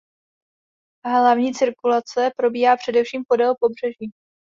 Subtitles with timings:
[1.07, 4.11] Hlavní cirkulace probíhá především podél pobřeží.